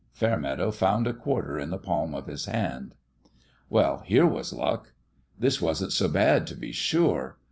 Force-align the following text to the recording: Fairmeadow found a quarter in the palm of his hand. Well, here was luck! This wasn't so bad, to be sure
Fairmeadow 0.13 0.71
found 0.71 1.05
a 1.05 1.13
quarter 1.13 1.59
in 1.59 1.69
the 1.69 1.77
palm 1.77 2.15
of 2.15 2.25
his 2.25 2.45
hand. 2.45 2.95
Well, 3.69 3.99
here 4.03 4.25
was 4.25 4.51
luck! 4.51 4.93
This 5.37 5.61
wasn't 5.61 5.93
so 5.93 6.07
bad, 6.07 6.47
to 6.47 6.55
be 6.55 6.71
sure 6.71 7.37